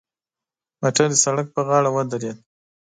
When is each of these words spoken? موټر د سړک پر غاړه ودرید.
موټر 0.81 1.07
د 1.11 1.15
سړک 1.23 1.47
پر 1.53 1.63
غاړه 1.69 1.89
ودرید. 1.91 2.37